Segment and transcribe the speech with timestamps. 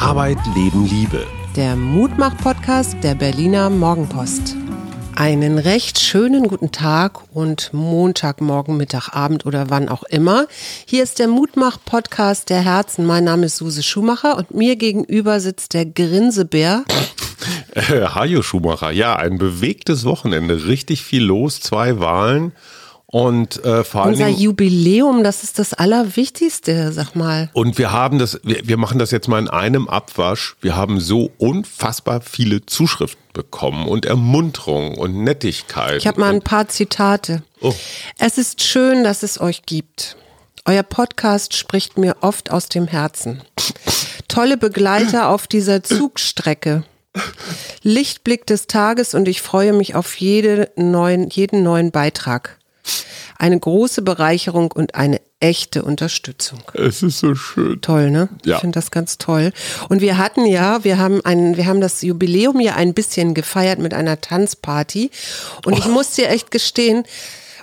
[0.00, 1.26] Arbeit, Leben, Liebe.
[1.56, 4.54] Der Mutmach-Podcast der Berliner Morgenpost.
[5.16, 10.46] Einen recht schönen guten Tag und Montagmorgen, Mittag, Abend oder wann auch immer.
[10.86, 13.06] Hier ist der Mutmach-Podcast der Herzen.
[13.06, 16.84] Mein Name ist Suse Schumacher und mir gegenüber sitzt der Grinsebär.
[17.74, 22.52] Äh, Hajo Schumacher, ja, ein bewegtes Wochenende, richtig viel los, zwei Wahlen.
[23.10, 27.48] Und äh, vor allen Unser Dingen, Jubiläum, das ist das Allerwichtigste, sag mal.
[27.54, 30.56] und wir haben das, wir, wir machen das jetzt mal in einem Abwasch.
[30.60, 35.96] Wir haben so unfassbar viele Zuschriften bekommen und Ermunterung und Nettigkeit.
[35.96, 37.42] Ich habe mal ein paar Zitate.
[37.62, 37.72] Oh.
[38.18, 40.18] Es ist schön, dass es euch gibt.
[40.66, 43.40] Euer Podcast spricht mir oft aus dem Herzen.
[44.28, 46.84] Tolle Begleiter auf dieser Zugstrecke.
[47.82, 52.57] Lichtblick des Tages und ich freue mich auf jede neuen, jeden neuen Beitrag.
[53.38, 56.60] Eine große Bereicherung und eine echte Unterstützung.
[56.74, 57.80] es ist so schön.
[57.80, 58.28] Toll, ne?
[58.44, 58.56] Ja.
[58.56, 59.52] Ich finde das ganz toll.
[59.88, 63.78] Und wir hatten ja, wir haben ein, wir haben das Jubiläum ja ein bisschen gefeiert
[63.78, 65.10] mit einer Tanzparty.
[65.64, 67.04] Und ich muss dir echt gestehen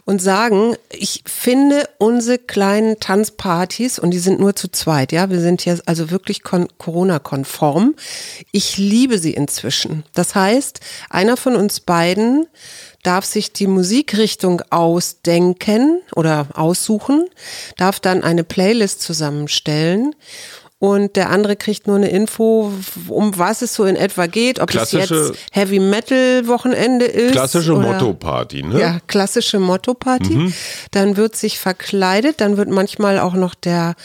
[0.06, 5.42] und sagen, ich finde unsere kleinen Tanzpartys, und die sind nur zu zweit, ja, wir
[5.42, 7.96] sind hier also wirklich kon- Corona-konform.
[8.52, 10.04] Ich liebe sie inzwischen.
[10.14, 10.80] Das heißt,
[11.10, 12.46] einer von uns beiden
[13.06, 17.28] darf sich die Musikrichtung ausdenken oder aussuchen,
[17.78, 20.16] darf dann eine Playlist zusammenstellen
[20.80, 22.72] und der andere kriegt nur eine Info,
[23.08, 27.32] um was es so in etwa geht, ob es Klassische- jetzt Heavy Metal Wochenende ist.
[27.32, 28.80] Klassische Motto-Party, ne?
[28.80, 30.54] Ja, klassische Motto-Party.
[30.92, 33.96] Dann wird sich verkleidet, dann wird manchmal auch noch der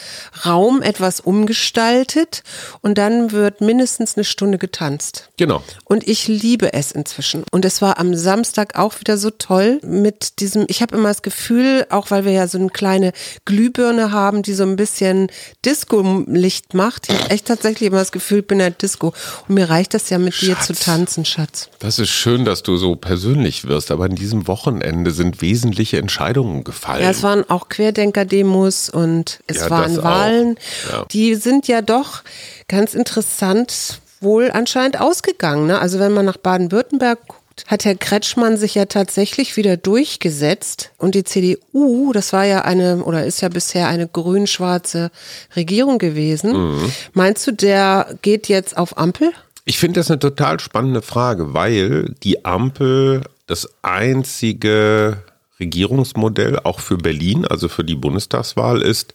[0.45, 2.43] Raum etwas umgestaltet
[2.81, 5.29] und dann wird mindestens eine Stunde getanzt.
[5.37, 5.61] Genau.
[5.85, 7.43] Und ich liebe es inzwischen.
[7.51, 11.21] Und es war am Samstag auch wieder so toll mit diesem, ich habe immer das
[11.21, 13.11] Gefühl, auch weil wir ja so eine kleine
[13.45, 15.27] Glühbirne haben, die so ein bisschen
[15.65, 17.11] Disco-Licht macht.
[17.11, 19.13] Ich habe echt tatsächlich immer das Gefühl, ich bin in der Disco.
[19.47, 21.69] Und mir reicht das ja mit dir zu tanzen, Schatz.
[21.79, 26.63] Das ist schön, dass du so persönlich wirst, aber an diesem Wochenende sind wesentliche Entscheidungen
[26.63, 27.03] gefallen.
[27.03, 30.03] Ja, es waren auch Querdenker-Demos und es Ja, waren.
[30.03, 30.55] Wahlen.
[30.91, 31.05] Ja.
[31.11, 32.23] Die sind ja doch
[32.67, 35.67] ganz interessant wohl anscheinend ausgegangen.
[35.67, 35.79] Ne?
[35.79, 37.19] Also wenn man nach Baden-Württemberg
[37.67, 40.91] hat Herr Kretschmann sich ja tatsächlich wieder durchgesetzt.
[40.97, 45.11] Und die CDU, das war ja eine oder ist ja bisher eine grün-schwarze
[45.55, 46.53] Regierung gewesen.
[46.53, 46.91] Mhm.
[47.13, 49.31] Meinst du, der geht jetzt auf Ampel?
[49.65, 55.23] Ich finde das eine total spannende Frage, weil die Ampel das einzige
[55.59, 59.13] Regierungsmodell auch für Berlin, also für die Bundestagswahl ist,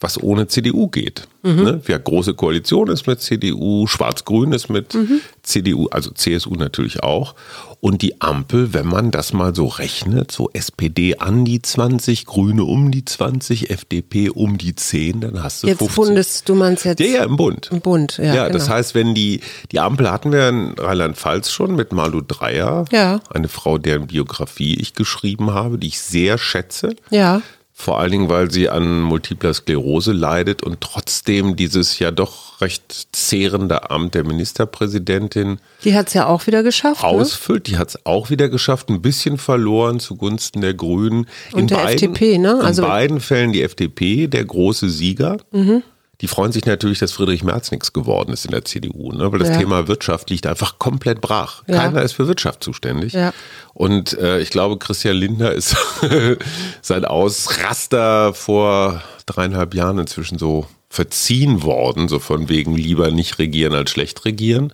[0.00, 1.26] was ohne CDU geht.
[1.42, 1.80] Ne?
[1.86, 4.96] Ja, große Koalition ist mit CDU, Schwarz-Grün ist mit
[5.42, 7.34] CDU, also CSU natürlich auch.
[7.80, 12.64] Und die Ampel, wenn man das mal so rechnet, so SPD an die 20, Grüne
[12.64, 15.96] um die 20, FDP um die 10, dann hast du Jetzt 50.
[15.96, 17.68] Bundes, du meinst jetzt Ja, ja, im Bund.
[17.72, 18.18] im Bund.
[18.18, 18.76] Ja, Ja, das genau.
[18.76, 19.40] heißt, wenn die,
[19.72, 22.84] die Ampel hatten wir in Rheinland-Pfalz schon mit Malu Dreyer.
[22.92, 23.20] Ja.
[23.32, 26.94] Eine Frau, deren Biografie ich geschrieben habe, die ich sehr schätze.
[27.10, 27.42] Ja.
[27.80, 33.08] Vor allen Dingen, weil sie an Multipler Sklerose leidet und trotzdem dieses ja doch recht
[33.12, 37.02] zehrende Amt der Ministerpräsidentin Die hat es ja auch wieder geschafft.
[37.04, 37.08] Ne?
[37.08, 37.68] ausfüllt.
[37.68, 41.28] Die hat es auch wieder geschafft, ein bisschen verloren zugunsten der Grünen.
[41.52, 42.58] Und der FDP, ne?
[42.60, 45.36] Also- in beiden Fällen die FDP, der große Sieger.
[45.52, 45.84] Mhm.
[46.20, 49.30] Die freuen sich natürlich, dass Friedrich Merz nichts geworden ist in der CDU, ne?
[49.30, 49.56] weil das Ja.
[49.58, 51.62] Thema Wirtschaft liegt einfach komplett brach.
[51.68, 51.76] Ja.
[51.76, 53.12] Keiner ist für Wirtschaft zuständig.
[53.12, 53.32] Ja.
[53.72, 55.76] Und äh, ich glaube, Christian Lindner ist
[56.82, 63.74] sein Ausraster vor dreieinhalb Jahren inzwischen so verziehen worden, so von wegen lieber nicht regieren
[63.74, 64.72] als schlecht regieren.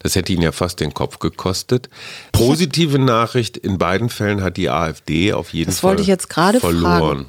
[0.00, 1.88] Das hätte ihn ja fast den Kopf gekostet.
[2.30, 6.28] Positive Nachricht, in beiden Fällen hat die AfD auf jeden Das Fall wollte ich jetzt
[6.28, 7.00] gerade verloren.
[7.00, 7.26] fragen.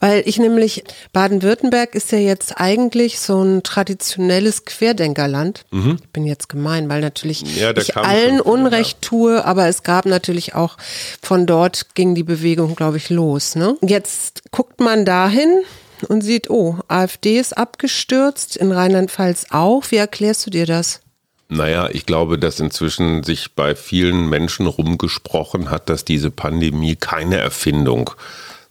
[0.00, 5.64] Weil ich nämlich, Baden-Württemberg ist ja jetzt eigentlich so ein traditionelles Querdenkerland.
[5.72, 7.56] Ich bin jetzt gemein, weil natürlich Mhm.
[7.56, 10.76] Ja, ich allen schon Unrecht tue, aber es gab natürlich auch,
[11.22, 13.54] von dort ging die Bewegung, glaube ich, los.
[13.54, 13.76] Ne?
[13.82, 15.62] Jetzt guckt man dahin
[16.08, 19.84] und sieht, oh, AfD ist abgestürzt, in Rheinland-Pfalz auch.
[19.90, 21.00] Wie erklärst du dir das?
[21.48, 27.38] Naja, ich glaube, dass inzwischen sich bei vielen Menschen rumgesprochen hat, dass diese Pandemie keine
[27.38, 28.10] Erfindung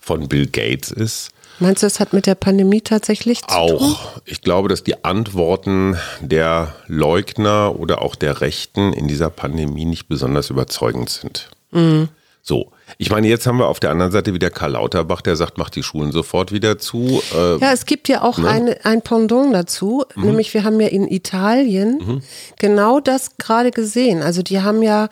[0.07, 3.80] von Bill Gates ist Meinst du, das hat mit der Pandemie tatsächlich zu auch.
[3.80, 3.95] tun?
[4.25, 10.07] Ich glaube, dass die Antworten der Leugner oder auch der Rechten in dieser Pandemie nicht
[10.07, 11.50] besonders überzeugend sind.
[11.71, 12.09] Mhm.
[12.44, 15.57] So, ich meine, jetzt haben wir auf der anderen Seite wieder Karl Lauterbach, der sagt,
[15.57, 17.22] macht die Schulen sofort wieder zu.
[17.36, 18.48] Äh, Ja, es gibt ja auch Ne?
[18.50, 20.24] eine, ein Pendant dazu, Mhm.
[20.25, 22.22] nämlich wir haben ja in Italien
[22.60, 24.22] genau das gerade gesehen.
[24.22, 25.10] Also die haben ja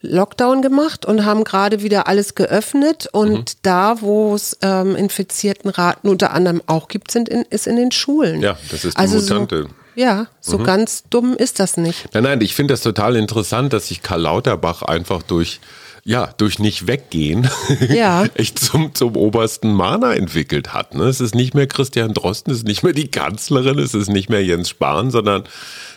[0.00, 3.44] Lockdown gemacht und haben gerade wieder alles geöffnet und Mhm.
[3.62, 8.40] da, wo es ähm, Infiziertenraten unter anderem auch gibt, sind in, ist in den Schulen.
[8.40, 9.56] Ja, das ist die also Mutante.
[9.64, 9.66] Mhm.
[9.68, 12.08] So, ja, so ganz dumm ist das nicht.
[12.14, 15.58] Nein, nein, ich finde das total interessant, dass sich Karl Lauterbach einfach durch,
[16.08, 17.50] ja, durch nicht weggehen,
[17.90, 18.24] Ja.
[18.34, 20.94] echt zum, zum obersten Mahner entwickelt hat.
[20.94, 21.04] Ne?
[21.04, 24.30] Es ist nicht mehr Christian Drosten, es ist nicht mehr die Kanzlerin, es ist nicht
[24.30, 25.44] mehr Jens Spahn, sondern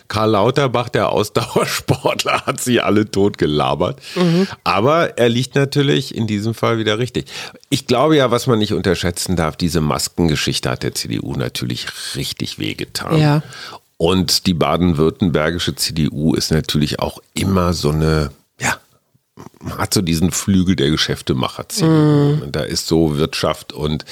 [0.08, 4.02] Karl Lauterbach, der Ausdauersportler, hat sie alle tot gelabert.
[4.64, 7.24] Aber er liegt natürlich in diesem Fall wieder richtig.
[7.70, 11.86] Ich glaube ja, was man nicht unterschätzen darf, diese Maskengeschichte hat der CDU natürlich
[12.16, 13.18] richtig wehgetan.
[13.18, 13.42] Ja.
[13.96, 18.30] Und die baden-württembergische CDU ist natürlich auch immer so eine,
[19.78, 22.46] hat so diesen Flügel der Geschäftemacher CDU.
[22.50, 24.04] Da ist so Wirtschaft und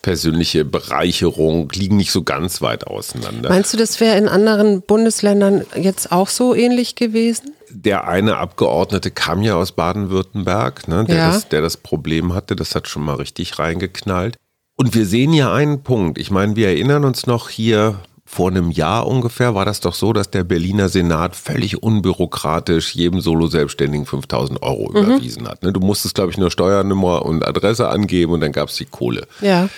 [0.00, 3.50] persönliche Bereicherung liegen nicht so ganz weit auseinander.
[3.50, 7.52] Meinst du, das wäre in anderen Bundesländern jetzt auch so ähnlich gewesen?
[7.74, 11.32] der eine Abgeordnete kam ja aus Baden-Württemberg, ne, der, Ja.
[11.32, 12.54] das, der das Problem hatte.
[12.54, 14.36] Das hat schon mal richtig reingeknallt.
[14.76, 16.18] Und wir sehen hier einen Punkt.
[16.18, 17.98] Ich meine, wir erinnern uns noch hier
[18.34, 23.20] vor einem Jahr ungefähr war das doch so, dass der Berliner Senat völlig unbürokratisch jedem
[23.20, 25.62] Solo-Selbstständigen 5000 Euro überwiesen hat.
[25.62, 25.70] Ne?
[25.70, 29.26] Du musstest, glaube ich, nur Steuernummer und Adresse angeben und dann gab es die Kohle
[29.42, 29.68] Ja.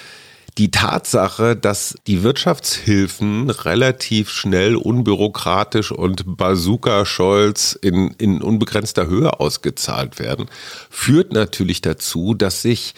[0.56, 10.20] die Tatsache, dass die Wirtschaftshilfen relativ schnell, unbürokratisch und Bazooka-Scholz in, in unbegrenzter Höhe ausgezahlt
[10.20, 10.46] werden,
[10.90, 12.94] führt natürlich dazu, dass sich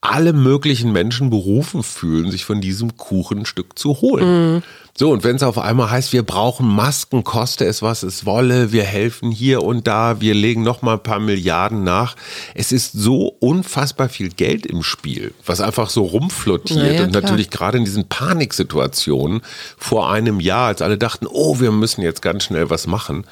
[0.00, 4.62] alle möglichen Menschen berufen fühlen, sich von diesem Kuchen ein Stück zu holen.
[4.94, 8.72] So, und wenn es auf einmal heißt, wir brauchen Masken, koste es, was es wolle,
[8.72, 12.14] wir helfen hier und da, wir legen noch mal ein paar Milliarden nach.
[12.54, 16.78] Es ist so unfassbar viel Geld im Spiel, was einfach so rumflottiert.
[16.78, 19.40] Na ja, und natürlich gerade in diesen Paniksituationen
[19.78, 23.24] vor einem Jahr, als alle dachten, oh, wir müssen jetzt ganz schnell was machen.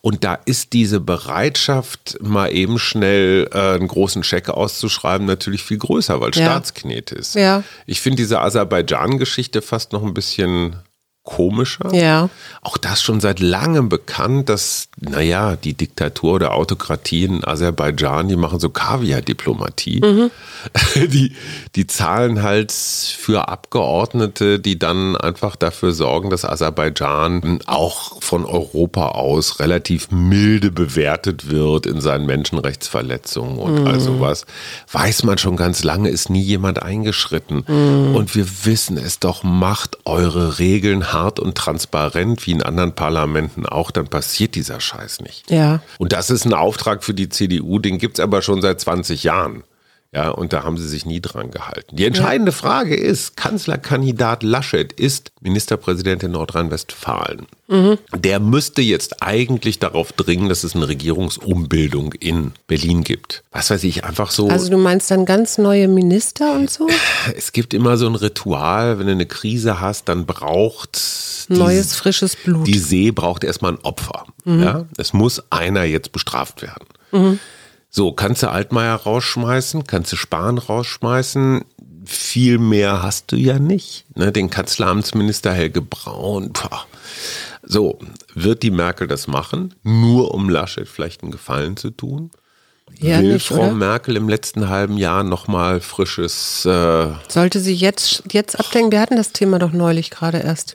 [0.00, 5.78] Und da ist diese Bereitschaft, mal eben schnell äh, einen großen Scheck auszuschreiben, natürlich viel
[5.78, 6.44] größer, weil Ja.
[6.44, 7.34] Staatsknete ist.
[7.34, 7.64] Ja.
[7.86, 10.76] Ich finde diese Aserbaidschan-Geschichte fast noch ein bisschen
[11.28, 11.94] komischer.
[11.94, 12.30] Ja.
[12.62, 18.36] Auch das schon seit langem bekannt, dass, naja, die Diktatur oder Autokratie in Aserbaidschan, die
[18.36, 20.00] machen so Kaviar-Diplomatie.
[20.96, 21.34] Die,
[21.76, 29.10] die zahlen halt für Abgeordnete, die dann einfach dafür sorgen, dass Aserbaidschan auch von Europa
[29.10, 34.46] aus relativ milde bewertet wird in seinen Menschenrechtsverletzungen und all sowas.
[34.90, 37.60] Weiß man schon ganz lange, ist nie jemand eingeschritten.
[37.60, 43.66] Und wir wissen es doch, macht eure Regeln hart und transparent, wie in anderen Parlamenten
[43.66, 45.50] auch, dann passiert dieser Scheiß nicht.
[45.50, 45.80] Ja.
[45.98, 49.64] Und das ist ein Auftrag für die CDU, den gibt's aber schon seit 20 Jahren.
[50.10, 51.94] Ja, und da haben sie sich nie dran gehalten.
[51.94, 57.46] Die entscheidende Frage ist, Kanzlerkandidat Laschet ist Ministerpräsident in Nordrhein-Westfalen.
[58.16, 63.42] Der müsste jetzt eigentlich darauf dringen, dass es eine Regierungsumbildung in Berlin gibt.
[63.52, 64.48] Was weiß ich, einfach so.
[64.48, 66.88] Also du meinst dann ganz neue Minister und so?
[67.36, 70.98] es gibt immer so ein Ritual, wenn du eine Krise hast, dann braucht
[71.50, 72.66] die- Neues, frisches Blut.
[72.66, 74.24] die See braucht erstmal ein Opfer.
[74.46, 74.86] Ja?
[74.96, 77.38] Es muss einer jetzt bestraft werden.
[77.90, 81.64] So, kannst du Altmaier rausschmeißen, kannst du Spahn rausschmeißen.
[82.04, 84.04] Viel mehr hast du ja nicht.
[84.16, 84.32] Ne?
[84.32, 86.52] Den Kanzleramtsminister Helge Braun.
[86.52, 86.86] Pah.
[87.62, 87.98] So,
[88.34, 89.74] wird die Merkel das machen?
[89.82, 92.30] Nur um Laschet vielleicht einen Gefallen zu tun?
[93.00, 93.72] Ja, Will nicht, Frau oder?
[93.72, 98.90] Merkel im letzten halben Jahr nochmal frisches äh, Sollte sie jetzt, jetzt abdenken?
[98.90, 100.74] Wir hatten das Thema doch neulich gerade erst.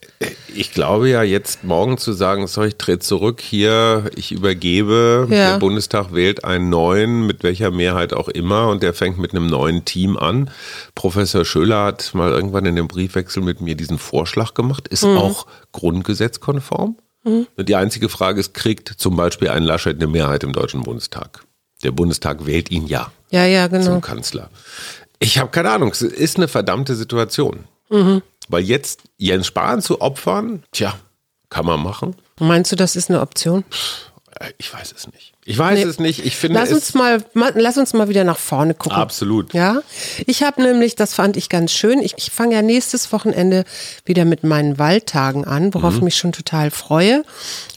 [0.56, 5.52] Ich glaube ja, jetzt morgen zu sagen, so, ich trete zurück hier, ich übergebe, Ja.
[5.52, 9.48] der Bundestag wählt einen neuen, mit welcher Mehrheit auch immer, und der fängt mit einem
[9.48, 10.50] neuen Team an.
[10.96, 15.46] Professor Schöler hat mal irgendwann in dem Briefwechsel mit mir diesen Vorschlag gemacht, ist auch
[15.74, 16.98] grundgesetzkonform.
[17.26, 21.44] Und die einzige Frage ist, kriegt zum Beispiel ein Laschet eine Mehrheit im Deutschen Bundestag?
[21.84, 23.86] Der Bundestag wählt ihn ja Ja, ja, genau.
[23.86, 24.50] zum Kanzler.
[25.20, 27.66] Ich habe keine Ahnung, es ist eine verdammte Situation.
[28.50, 30.96] Weil jetzt Jens Spahn zu opfern, tja,
[31.50, 32.16] kann man machen.
[32.40, 33.64] Meinst du, das ist eine Option?
[33.70, 34.13] Äh,
[34.58, 35.34] Ich weiß es nicht.
[35.46, 35.84] Ich weiß Nee.
[35.86, 36.26] es nicht.
[36.26, 38.98] Ich finde Lass es uns mal, mal, lass uns mal wieder nach vorne gucken.
[38.98, 39.54] absolut.
[39.54, 39.82] Ja,
[40.26, 43.64] ich habe nämlich, das fand ich ganz schön, ich, ich fange ja nächstes Wochenende
[44.06, 47.24] wieder mit meinen Waldtagen an, worauf ich mich schon total freue.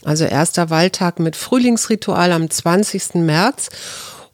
[0.03, 3.15] Also erster Waldtag mit Frühlingsritual am 20.
[3.15, 3.69] März.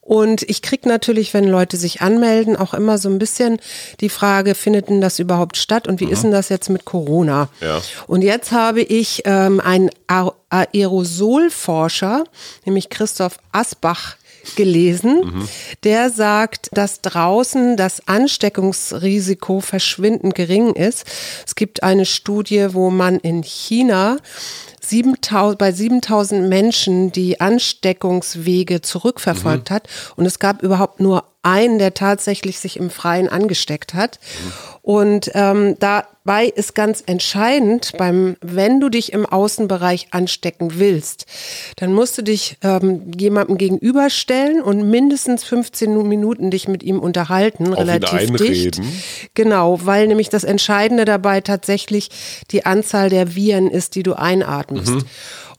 [0.05, 3.57] Und ich krieg natürlich, wenn Leute sich anmelden, auch immer so ein bisschen
[4.01, 7.47] die Frage, findet denn das überhaupt statt und wie ist denn das jetzt mit Corona?
[7.61, 7.81] Ja.
[8.05, 9.89] Und jetzt habe ich ähm, einen
[10.49, 12.25] Aerosolforscher,
[12.65, 14.17] nämlich Christoph Asbach,
[14.55, 15.47] gelesen,
[15.83, 21.05] der sagt, dass draußen das Ansteckungsrisiko verschwindend gering ist.
[21.45, 24.17] Es gibt eine Studie, wo man in China
[24.81, 31.93] 7000, bei 7000 Menschen die Ansteckungswege zurückverfolgt hat und es gab überhaupt nur einen, der
[31.93, 34.19] tatsächlich sich im Freien angesteckt hat.
[34.85, 41.25] Und ähm, dabei ist ganz entscheidend, beim, wenn du dich im Außenbereich anstecken willst,
[41.77, 47.73] dann musst du dich ähm, jemandem gegenüberstellen und mindestens 15 Minuten dich mit ihm unterhalten,
[47.73, 48.81] Auf ihn relativ dicht.
[49.35, 52.09] Genau, weil nämlich das Entscheidende dabei tatsächlich
[52.51, 54.95] die Anzahl der Viren ist, die du einatmest.
[54.95, 55.05] Mhm.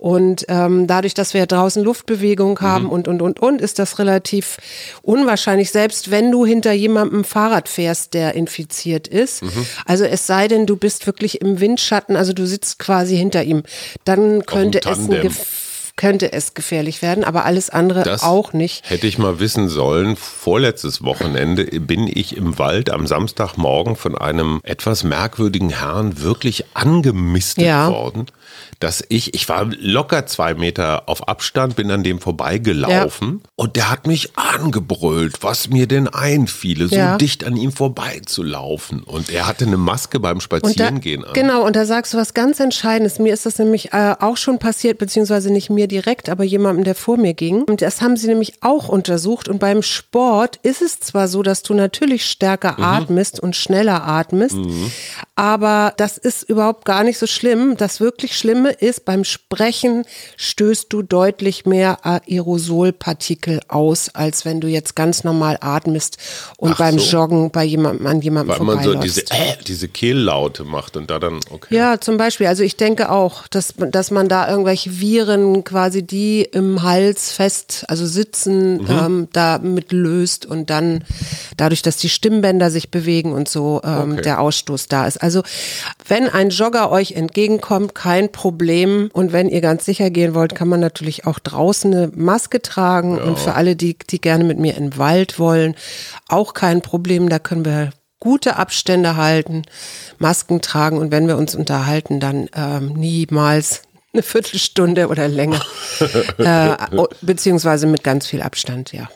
[0.04, 2.66] Und ähm, dadurch, dass wir draußen Luftbewegung Mhm.
[2.66, 4.58] haben und, und, und, und, ist das relativ
[5.00, 9.42] unwahrscheinlich, selbst wenn du hinter jemandem Fahrrad fährst, der infiziert ist.
[9.42, 9.64] Mhm.
[9.86, 13.62] Also es sei denn, du bist wirklich im Windschatten, also du sitzt quasi hinter ihm.
[14.04, 15.22] Dann könnte es ein Tandem.
[15.22, 15.46] Gef
[15.96, 18.90] könnte es gefährlich werden, aber alles andere Das auch nicht.
[18.90, 24.60] Hätte ich mal wissen sollen, vorletztes Wochenende bin ich im Wald am Samstagmorgen von einem
[24.64, 27.88] etwas merkwürdigen Herrn wirklich angemistet Ja.
[27.90, 28.26] worden,
[28.80, 33.90] dass ich, ich war locker zwei Meter auf Abstand, bin an dem vorbeigelaufen und der
[33.90, 37.16] hat mich angebrüllt, was mir denn einfiele, so Ja.
[37.16, 39.02] dicht an ihm vorbeizulaufen.
[39.02, 41.32] Und er hatte eine Maske beim Und da, Spazierengehen an.
[41.34, 43.18] genau, und da sagst du was ganz Entscheidendes.
[43.18, 46.94] Mir ist das nämlich äh, auch schon passiert, beziehungsweise nicht mir direkt, aber jemandem, der
[46.94, 47.62] vor mir ging.
[47.62, 49.48] Und das haben sie nämlich auch untersucht.
[49.48, 52.84] Und beim Sport ist es zwar so, dass du natürlich stärker Mhm.
[52.84, 54.56] atmest und schneller atmest,
[55.36, 57.76] aber das ist überhaupt gar nicht so schlimm.
[57.76, 60.04] Das wirklich Schlimme ist, beim Sprechen
[60.36, 66.18] stößt du deutlich mehr Aerosolpartikel aus, als wenn du jetzt ganz normal atmest
[66.56, 67.10] und Ach beim so.
[67.16, 71.18] Joggen bei jemandem an jemandem weil man so diese, äh, diese Kehllaute macht und da
[71.18, 71.74] dann, okay.
[71.74, 72.46] Ja, zum Beispiel.
[72.46, 77.84] Also ich denke auch, dass, dass man da irgendwelche Viren quasi, die im Hals fest,
[77.88, 78.86] also sitzen, Mhm.
[78.88, 81.02] ähm, damit löst und dann
[81.56, 84.22] dadurch, dass die Stimmbänder sich bewegen und so ähm, Okay.
[84.22, 85.20] der Ausstoß da ist.
[85.22, 85.42] Also
[86.06, 88.43] wenn ein Jogger euch entgegenkommt, kein Problem.
[89.12, 93.18] Und wenn ihr ganz sicher gehen wollt, kann man natürlich auch draußen eine Maske tragen.
[93.18, 95.74] Und für alle, die, die gerne mit mir in den Wald wollen,
[96.28, 97.28] auch kein Problem.
[97.28, 99.62] Da können wir gute Abstände halten,
[100.18, 103.82] Masken tragen und wenn wir uns unterhalten, dann ähm, niemals
[104.14, 105.60] eine Viertelstunde oder länger,
[106.38, 109.08] äh, o- beziehungsweise mit ganz viel Abstand, ja.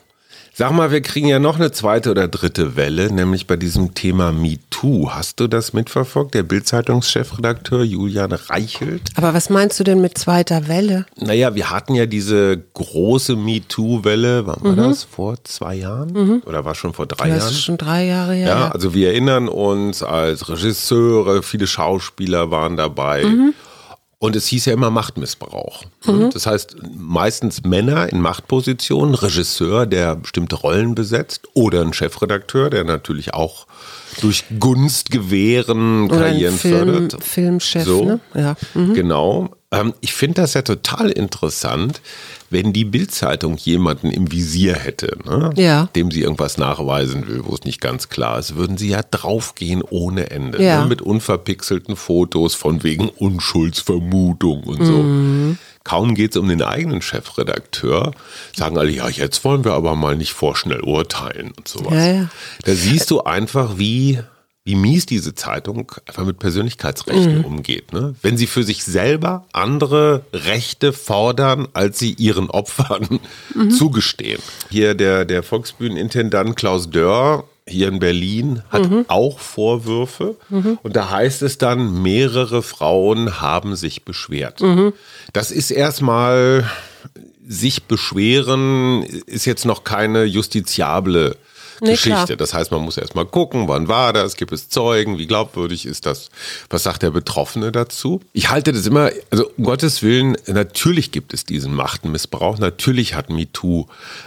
[0.59, 4.33] Sag mal, wir kriegen ja noch eine zweite oder dritte Welle, nämlich bei diesem Thema
[4.33, 5.09] MeToo.
[5.09, 6.35] Hast du das mitverfolgt?
[6.35, 9.03] Der Bild-Zeitungschefredakteur Julian Reichelt.
[9.15, 11.07] Aber was meinst du denn mit zweiter Welle?
[11.15, 15.05] Naja, wir hatten ja diese große MeToo-Welle, wann war das?
[15.05, 16.43] Vor zwei Jahren?
[16.45, 17.50] Oder war schon vor drei Das Jahren?
[17.53, 18.49] ist schon drei Jahre her.
[18.49, 23.25] Ja, also wir erinnern uns als Regisseure, viele Schauspieler waren dabei.
[24.20, 25.84] Und es hieß ja immer Machtmissbrauch.
[26.32, 32.82] Das heißt, meistens Männer in Machtpositionen, Regisseur, der bestimmte Rollen besetzt oder ein Chefredakteur, der
[32.82, 33.68] natürlich auch
[34.20, 37.22] durch Gunst gewähren Karrieren Film, fördert.
[37.22, 38.04] Filmchef, So.
[38.04, 38.20] ne?
[38.34, 38.56] Ja.
[38.75, 39.50] Genau.
[39.70, 42.00] Ähm, ich finde das ja total interessant,
[42.50, 45.52] wenn die Bildzeitung jemanden im Visier hätte, ne?
[45.57, 45.88] Ja.
[45.95, 49.83] dem sie irgendwas nachweisen will, wo es nicht ganz klar ist, würden sie ja draufgehen
[49.83, 50.62] ohne Ende.
[50.62, 50.83] Ja.
[50.83, 50.88] Ne?
[50.88, 54.93] Mit unverpixelten Fotos von wegen Unschuldsvermutung und so.
[54.93, 55.59] Mhm.
[55.85, 58.12] Kaum geht es um den eigenen Chefredakteur,
[58.55, 61.95] sagen alle, ja, jetzt wollen wir aber mal nicht vorschnell urteilen und sowas.
[61.95, 62.28] Ja, ja.
[62.64, 64.19] Da siehst du einfach, wie,
[64.68, 67.94] wie mies diese Zeitung einfach mit Persönlichkeitsrechten umgeht.
[67.94, 68.14] Ne?
[68.20, 73.18] Wenn sie für sich selber andere Rechte fordern, als sie ihren Opfern
[73.70, 74.42] zugestehen.
[74.68, 80.37] Hier der, der Volksbühnenintendant Klaus Dörr hier in Berlin hat auch Vorwürfe.
[80.82, 84.62] Und da heißt es dann, mehrere Frauen haben sich beschwert.
[85.32, 86.68] Das ist erstmal
[87.46, 91.37] sich beschweren ist jetzt noch keine justiziable
[91.80, 92.25] Nee, Geschichte.
[92.25, 92.37] klar.
[92.37, 96.06] Das heißt, man muss erstmal gucken, wann war das, gibt es Zeugen, wie glaubwürdig ist
[96.06, 96.30] das,
[96.70, 98.20] was sagt der Betroffene dazu?
[98.32, 103.30] Ich halte das immer, also um Gottes Willen, natürlich gibt es diesen Machtenmissbrauch, natürlich hat
[103.30, 103.87] MeToo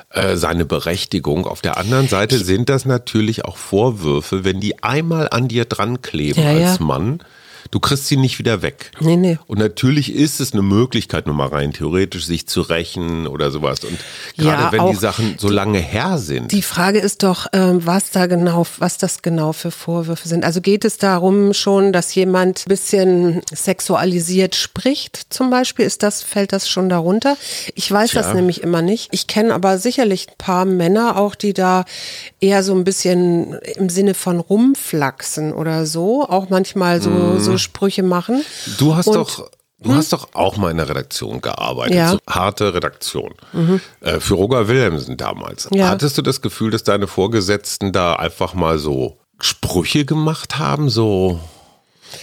[0.09, 1.45] äh, seine Berechtigung.
[1.45, 6.01] Auf der anderen Seite sind das natürlich auch Vorwürfe, wenn die einmal an dir dran
[6.01, 6.69] kleben Ja, ja.
[6.71, 7.19] als Mann,
[7.69, 8.91] Du kriegst sie nicht wieder weg.
[8.99, 9.37] Nee, nee.
[9.47, 13.83] Und natürlich ist es eine Möglichkeit, nur mal rein theoretisch, sich zu rächen oder sowas.
[13.83, 13.97] Und
[14.37, 16.51] gerade Ja, wenn die Sachen so lange her sind.
[16.51, 20.43] Die Frage ist doch, ähm, was da genau, was das genau für Vorwürfe sind.
[20.43, 25.85] Also geht es darum schon, dass jemand ein bisschen sexualisiert spricht, zum Beispiel?
[25.85, 27.37] Ist das, fällt das schon darunter?
[27.75, 28.21] Ich weiß Tja.
[28.21, 29.09] das nämlich immer nicht.
[29.11, 31.85] Ich kenne aber sicherlich ein paar Männer auch, die da
[32.41, 38.03] eher so ein bisschen im Sinne von rumflaxen oder so, auch manchmal so, so Sprüche
[38.03, 38.37] machen.
[38.37, 38.73] Mhm.
[38.77, 39.49] Du hast Und- doch.
[39.83, 42.07] Du hast doch auch mal in der Redaktion gearbeitet, Ja.
[42.09, 42.11] Mhm.
[42.11, 43.33] so harte Redaktion.
[44.01, 45.67] Äh, für Roger Wilhelmsen damals.
[45.73, 45.89] Ja.
[45.89, 51.39] Hattest du das Gefühl, dass deine Vorgesetzten da einfach mal so Sprüche gemacht haben, so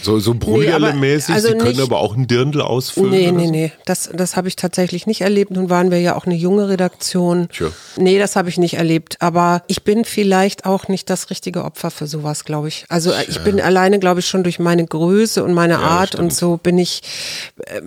[0.03, 1.35] so, so Brüderle-mäßig?
[1.35, 3.11] also Sie können nicht- aber auch einen Dirndl ausfüllen.
[3.11, 3.51] Nee, nee, so?
[3.51, 3.73] nee.
[3.85, 5.51] Das, das habe ich tatsächlich nicht erlebt.
[5.51, 7.49] Nun waren wir ja auch eine junge Redaktion.
[7.53, 7.69] Tja.
[7.97, 9.17] Nee, das habe ich nicht erlebt.
[9.21, 12.85] Aber ich bin vielleicht auch nicht das richtige Opfer für sowas, glaube ich.
[12.89, 16.33] Also äh, ich bin alleine, glaube ich, schon durch meine Größe und meine Art und
[16.33, 17.03] so bin ich,
[17.67, 17.81] äh,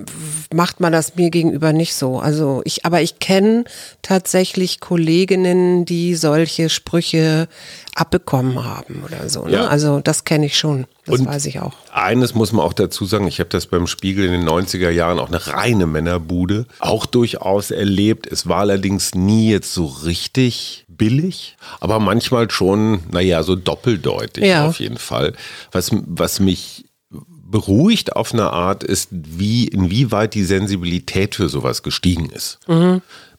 [0.53, 2.19] macht man das mir gegenüber nicht so.
[2.19, 3.63] Also ich, aber ich kenne
[4.01, 7.47] tatsächlich Kolleginnen, die solche Sprüche
[7.95, 9.45] abbekommen haben oder so.
[9.45, 9.53] Ne?
[9.53, 9.67] Ja.
[9.67, 10.85] Also das kenne ich schon.
[11.05, 11.73] Das Und weiß ich auch.
[11.91, 15.19] Eines muss man auch dazu sagen, ich habe das beim Spiegel in den 90er Jahren
[15.19, 18.27] auch eine reine Männerbude auch durchaus erlebt.
[18.27, 24.67] Es war allerdings nie jetzt so richtig billig, aber manchmal schon, naja, so doppeldeutig Ja.
[24.67, 25.33] auf jeden Fall.
[25.71, 32.29] Was, was mich beruhigt auf eine Art ist, wie, inwieweit die Sensibilität für sowas gestiegen
[32.29, 32.59] ist.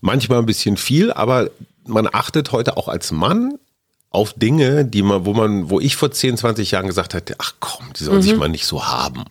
[0.03, 1.49] Manchmal ein bisschen viel, aber
[1.87, 3.55] man achtet heute auch als Mann
[4.13, 7.55] auf Dinge, die man, wo man, wo ich vor 10, 20 Jahren gesagt hätte, ach
[7.61, 9.25] komm, die sollen sich mal nicht so haben.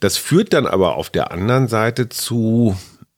[0.00, 2.76] Das führt dann aber auf der anderen Seite zu,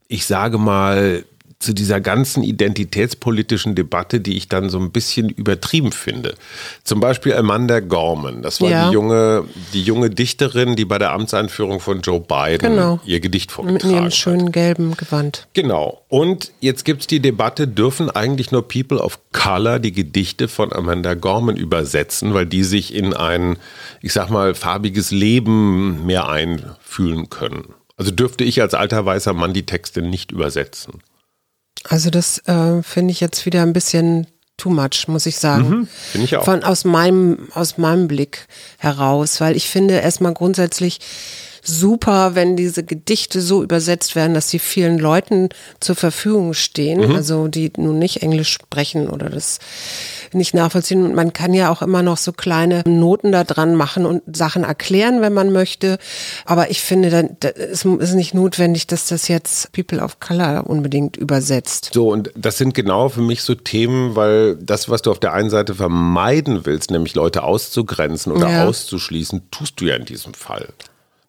[0.08, 1.25] ich sage mal,
[1.58, 6.34] zu dieser ganzen identitätspolitischen Debatte, die ich dann so ein bisschen übertrieben finde.
[6.84, 8.88] Zum Beispiel Amanda Gorman, das war Ja.
[8.88, 13.00] die junge, die junge Dichterin, die bei der Amtseinführung von Joe Biden Genau.
[13.06, 14.14] ihr Gedicht Mit vorgetragen ihrem hat.
[14.14, 15.48] schönen gelben Gewand.
[15.54, 16.02] Genau.
[16.08, 21.14] Und jetzt gibt's die Debatte, dürfen eigentlich nur People of Color die Gedichte von Amanda
[21.14, 23.56] Gorman übersetzen, weil die sich in ein,
[24.02, 27.75] ich sag mal, farbiges Leben mehr einfühlen können.
[27.96, 31.00] Also dürfte ich als alter weißer Mann die Texte nicht übersetzen.
[31.88, 34.26] Also das äh, finde ich jetzt wieder ein bisschen
[34.57, 35.88] too much, muss ich sagen.
[36.12, 36.45] Finde ich auch.
[36.45, 38.47] Von aus meinem aus meinem Blick
[38.78, 41.00] heraus, weil ich finde erstmal grundsätzlich
[41.66, 45.49] super, wenn diese Gedichte so übersetzt werden, dass sie vielen Leuten
[45.80, 47.16] zur Verfügung stehen, Mhm.
[47.16, 49.59] also die nun nicht Englisch sprechen oder das
[50.33, 51.05] nicht nachvollziehen.
[51.05, 54.64] Und man kann ja auch immer noch so kleine Noten da dran machen und Sachen
[54.64, 55.98] erklären, wenn man möchte.
[56.44, 60.66] Aber ich finde, dann, da- es ist nicht notwendig, dass das jetzt People of Color
[60.68, 61.90] unbedingt übersetzt.
[61.94, 65.33] So, und das sind genau für mich so Themen, weil das, was du auf der
[65.33, 68.64] einen Seite vermeiden willst, nämlich Leute auszugrenzen oder Ja.
[68.66, 70.68] auszuschließen, tust du ja in diesem Fall.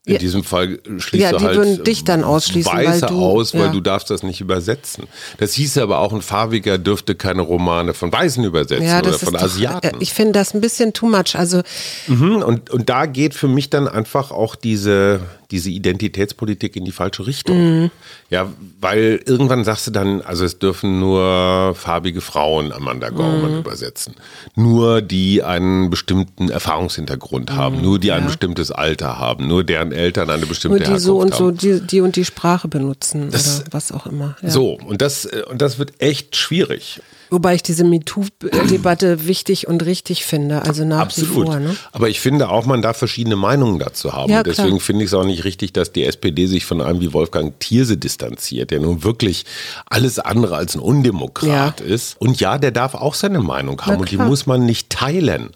[0.07, 0.19] In Ja.
[0.19, 3.65] diesem Fall schließt Ja, du halt würden dich dann ausschließen, weil Weiße du- aus, weil
[3.65, 3.71] ja.
[3.73, 5.03] du darfst das nicht übersetzen.
[5.37, 9.33] Das hieße aber auch, ein Farbiger dürfte keine Romane von Weißen übersetzen Ja, oder von
[9.33, 9.85] doch, Asiaten.
[9.85, 11.35] äh, ich finde das ein bisschen too much.
[11.35, 11.61] Also
[12.07, 15.19] Mhm, und, und da geht für mich dann einfach auch diese,
[15.51, 17.81] diese Identitätspolitik in die falsche Richtung.
[17.83, 17.91] Mhm.
[18.29, 23.59] Ja, weil irgendwann sagst du dann, also es dürfen nur farbige Frauen Amanda Gorman Mhm.
[23.59, 24.15] übersetzen.
[24.55, 30.29] Nur die einen bestimmten Erfahrungshintergrund haben, nur die ein bestimmtes Alter haben, nur deren Eltern
[30.29, 31.79] eine bestimmte Mhm, nur die so und Herkunft so, haben.
[31.81, 34.35] die, die und die Sprache benutzen Das- oder was auch immer.
[34.41, 34.49] Ja.
[34.49, 37.01] So, und das, äh, und das wird echt schwierig.
[37.29, 41.29] Wobei ich diese MeToo-Debatte wichtig und richtig finde, also nach Absolut.
[41.29, 41.59] wie vor.
[41.59, 41.75] Ne?
[41.91, 44.31] Aber ich finde auch, man darf verschiedene Meinungen dazu haben.
[44.31, 47.13] Ja, Deswegen finde ich es auch nicht richtig, dass die SPD sich von einem wie
[47.13, 49.45] Wolfgang Thierse distanziert, der nun wirklich
[49.89, 51.85] alles andere als ein Undemokrat Ja.
[51.85, 52.19] ist.
[52.19, 55.51] Und ja, der darf auch seine Meinung haben und die muss man nicht teilen.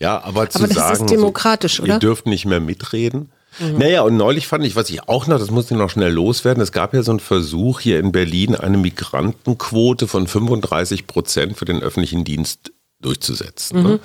[0.00, 1.94] Ja, aber zu Aber das ist sagen, demokratisch, so, oder?
[1.94, 3.30] Ihr dürft nicht mehr mitreden.
[3.58, 6.62] Naja, und neulich fand ich, was ich auch noch, das muss ich noch schnell loswerden,
[6.62, 11.64] es gab ja so einen Versuch hier in Berlin, eine Migrantenquote von 35 Prozent für
[11.64, 13.78] den öffentlichen Dienst durchzusetzen.
[13.78, 13.88] Mhm.
[13.88, 14.00] Ne?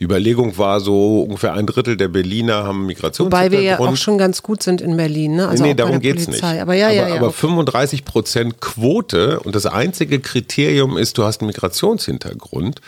[0.00, 3.32] Die Überlegung war so, ungefähr ein Drittel der Berliner haben Migrationshintergrund.
[3.32, 5.48] Wobei wir ja auch schon ganz gut sind in Berlin, ne?
[5.48, 6.52] Also nee, darum geht's Polizei.
[6.52, 6.62] nicht.
[6.62, 7.16] Aber ja, ja, aber, ja.
[7.16, 7.36] aber okay.
[7.36, 12.80] 35 Prozent Quote und das einzige Kriterium ist, du hast einen Migrationshintergrund.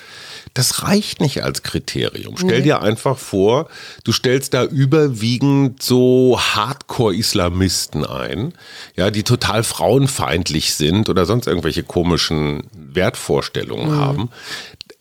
[0.57, 2.35] Das reicht nicht als Kriterium.
[2.39, 3.69] Stell dir einfach vor,
[4.05, 8.55] du stellst da überwiegend so Hardcore-Islamisten ein,
[8.97, 14.01] ja, die total frauenfeindlich sind oder sonst irgendwelche komischen Wertvorstellungen Mhm.
[14.01, 14.31] haben.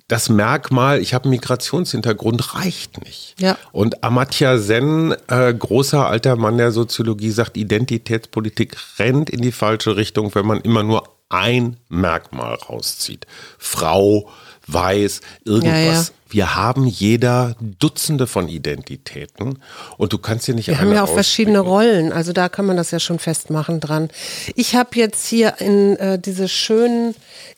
[0.09, 3.35] Das Merkmal, ich habe einen Migrationshintergrund, reicht nicht.
[3.39, 3.57] Ja.
[3.71, 9.95] Und Amartya Sen, äh, großer alter Mann der Soziologie, sagt, Identitätspolitik rennt in die falsche
[9.95, 13.25] Richtung, wenn man immer nur ein Merkmal rauszieht.
[13.57, 14.29] Frau,
[14.67, 15.73] weiß, irgendwas.
[15.77, 16.05] Ja, ja.
[16.27, 19.59] Wir haben jeder Dutzende von Identitäten
[19.97, 22.75] und du kannst hier nicht Wir haben ja auch verschiedene Rollen, also da kann man
[22.75, 24.09] das ja schon festmachen dran.
[24.55, 27.15] Ich habe jetzt hier in äh, diese schönen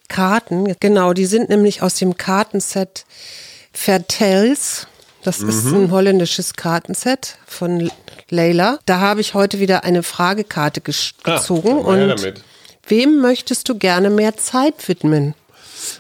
[0.09, 3.05] Karten, genau, die sind nämlich aus dem Kartenset
[3.73, 4.87] Vertels.
[5.23, 5.75] Das ist Mhm.
[5.85, 7.91] ein holländisches Kartenset von
[8.29, 8.79] Leila.
[8.85, 10.81] Da habe ich heute wieder eine Fragekarte
[11.23, 11.69] Ah, gezogen.
[11.69, 12.41] her und damit.
[12.87, 15.33] wem möchtest du gerne mehr Zeit widmen?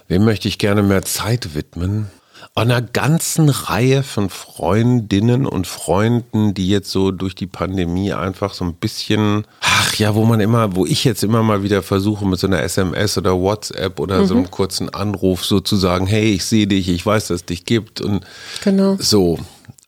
[0.07, 2.07] Wem möchte ich gerne mehr Zeit widmen?
[2.55, 8.65] Einer ganzen Reihe von Freundinnen und Freunden, die jetzt so durch die Pandemie einfach so
[8.65, 12.39] ein bisschen, ach ja, wo man immer, wo ich jetzt immer mal wieder versuche mit
[12.39, 16.45] so einer SMS oder WhatsApp oder so einem kurzen Anruf so zu sagen, hey, ich
[16.45, 18.25] sehe dich, ich weiß, dass es dich gibt und
[18.63, 18.97] Genau.
[18.99, 19.37] so.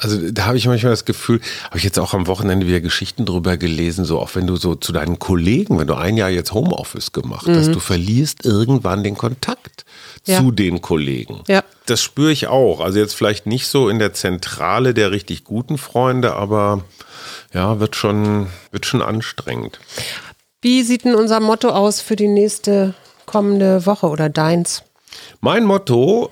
[0.02, 3.26] Also da habe ich manchmal das Gefühl, habe ich jetzt auch am Wochenende wieder Geschichten
[3.26, 6.54] drüber gelesen, so auch wenn du so zu deinen Kollegen, wenn du ein Jahr jetzt
[6.54, 9.84] Homeoffice gemacht hast, du verlierst irgendwann den Kontakt
[10.26, 10.40] Ja.
[10.40, 11.42] zu den Kollegen.
[11.50, 11.66] Ja.
[11.86, 12.80] Das spüre ich auch.
[12.80, 16.84] Also jetzt vielleicht nicht so in der Zentrale der richtig guten Freunde, aber
[17.54, 19.80] ja, wird schon, wird schon anstrengend.
[20.62, 22.94] Wie sieht denn unser Motto aus für die nächste
[23.26, 24.84] kommende Woche oder deins?
[25.42, 26.32] Mein Motto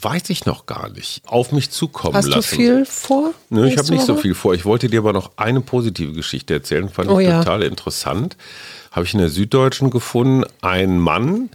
[0.00, 1.22] weiß ich noch gar nicht.
[1.26, 2.50] Auf mich zukommen Hast lassen.
[2.50, 3.34] du viel vor?
[3.50, 4.54] Nö, ich habe nicht so viel vor.
[4.54, 7.40] Ich wollte dir aber noch eine positive Geschichte erzählen, fand Oh ich ja.
[7.44, 8.36] total interessant.
[8.90, 10.44] Habe ich in der Süddeutschen gefunden.
[10.62, 11.50] Ein Mann,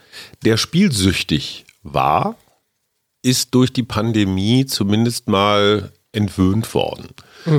[0.45, 2.35] der spielsüchtig war,
[3.23, 7.09] ist durch die Pandemie zumindest mal entwöhnt worden,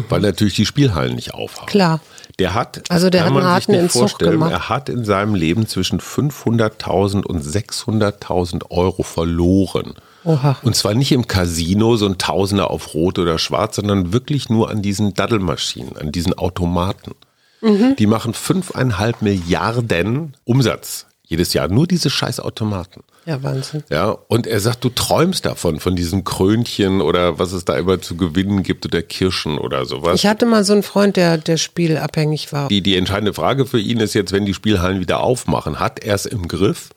[0.09, 1.65] weil natürlich die Spielhallen nicht aufhaben.
[1.67, 1.71] Mhm.
[1.71, 2.01] Klar.
[2.39, 4.51] Der hat, Also der kann hat einen man sich harten nicht Entzug vorstellen, gemacht.
[4.53, 9.95] er hat in seinem Leben zwischen 500.000 und 600.000 Euro verloren.
[10.25, 10.57] Oha.
[10.63, 14.71] Und zwar nicht im Casino, so ein Tausender auf Rot oder Schwarz, sondern wirklich nur
[14.71, 17.13] an diesen Daddelmaschinen, an diesen Automaten.
[17.61, 17.97] Mhm.
[17.97, 21.69] Die machen fünfeinhalb Milliarden Umsatz jedes Jahr.
[21.69, 23.03] Nur diese scheiß Automaten.
[23.27, 23.83] Ja, Wahnsinn.
[23.91, 28.01] Ja, und er sagt, du träumst davon, von diesen Krönchen oder was es da immer
[28.01, 30.17] zu gewinnen gibt oder Kirschen oder sowas.
[30.17, 32.69] Ich hatte mal so einen Freund, der, der spielabhängig war.
[32.69, 36.15] Die, die entscheidende Frage für ihn ist jetzt, wenn die Spielhallen wieder aufmachen, hat er
[36.15, 36.91] es im Griff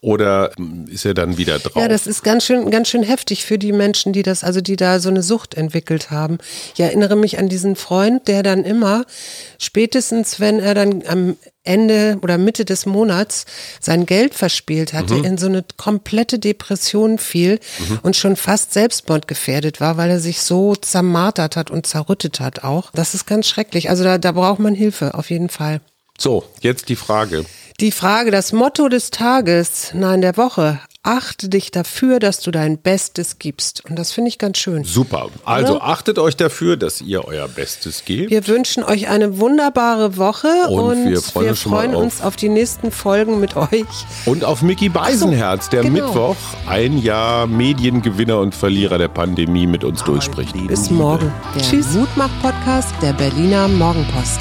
[0.00, 1.76] oder mm, ist er dann wieder drauf?
[1.76, 1.80] Mhm.
[1.82, 4.76] Ja, das ist ganz schön, ganz schön heftig für die Menschen, die das, also die
[4.76, 6.38] da so eine Sucht entwickelt haben.
[6.74, 9.04] Ich erinnere mich an diesen Freund, der dann immer,
[9.58, 13.44] spätestens wenn er dann am Ende oder Mitte des Monats
[13.80, 15.24] sein Geld verspielt hatte, Mhm.
[15.24, 17.60] in so eine komplette Depression fiel
[18.02, 22.90] und schon fast selbstmordgefährdet war, weil er sich so zermartert hat und zerrüttet hat auch.
[22.94, 23.90] Das ist ganz schrecklich.
[23.90, 25.80] Also da, da braucht man Hilfe, auf jeden Fall.
[26.18, 27.44] so, jetzt die Frage.
[27.80, 30.80] Die Frage, das Motto des Tages, nein, der Woche.
[31.08, 33.82] Achte dich dafür, dass du dein Bestes gibst.
[33.88, 34.84] Und das finde ich ganz schön.
[34.84, 35.28] Super.
[35.46, 38.30] Also achtet euch dafür, dass ihr euer Bestes gebt.
[38.30, 42.20] Wir wünschen euch eine wunderbare Woche Und und, wir freuen uns schon mal auf- uns
[42.20, 43.86] auf die nächsten Folgen mit euch.
[44.26, 46.06] Und auf Mickey Beisenherz, der genau.
[46.08, 46.36] Mittwoch
[46.68, 50.54] ein Jahr Mediengewinner und Verlierer der Pandemie mit uns durchspricht.
[50.66, 51.32] Bis morgen.
[51.54, 51.94] Der Tschüss.
[51.94, 54.40] Mutmach-Podcast der Berliner Morgenpost.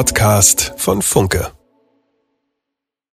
[0.00, 1.59] Podcast von Funke.